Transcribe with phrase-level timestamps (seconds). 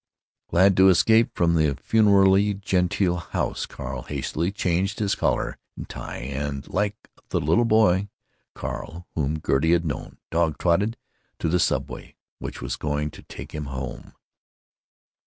[0.49, 6.17] Glad to escape from the funereally genteel house, Carl hastily changed his collar and tie
[6.17, 6.97] and, like
[7.29, 8.09] the little boy
[8.55, 10.97] Carl whom Gertie had known, dog trotted
[11.37, 14.13] to the subway, which was going to take him Home.